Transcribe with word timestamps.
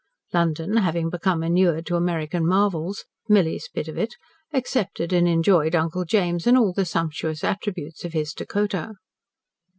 London, 0.33 0.77
having 0.77 1.11
become 1.11 1.43
inured 1.43 1.85
to 1.85 1.95
American 1.95 2.43
marvels 2.47 3.05
Milly's 3.29 3.69
bit 3.71 3.87
of 3.87 3.99
it 3.99 4.15
accepted 4.51 5.13
and 5.13 5.27
enjoyed 5.27 5.75
Uncle 5.75 6.05
James 6.05 6.47
and 6.47 6.57
all 6.57 6.73
the 6.73 6.85
sumptuous 6.85 7.43
attributes 7.43 8.03
of 8.03 8.11
his 8.13 8.33
Dakota. 8.33 8.95